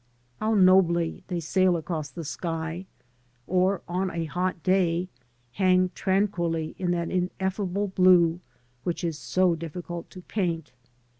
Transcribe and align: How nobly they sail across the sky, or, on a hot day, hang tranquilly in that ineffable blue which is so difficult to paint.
How 0.39 0.55
nobly 0.55 1.21
they 1.27 1.39
sail 1.39 1.77
across 1.77 2.09
the 2.09 2.23
sky, 2.23 2.87
or, 3.45 3.83
on 3.87 4.09
a 4.09 4.25
hot 4.25 4.63
day, 4.63 5.09
hang 5.51 5.91
tranquilly 5.93 6.73
in 6.79 6.89
that 6.89 7.11
ineffable 7.11 7.89
blue 7.89 8.39
which 8.83 9.03
is 9.03 9.19
so 9.19 9.53
difficult 9.53 10.09
to 10.09 10.21
paint. 10.23 10.71